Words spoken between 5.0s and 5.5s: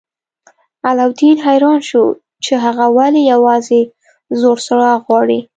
غواړي.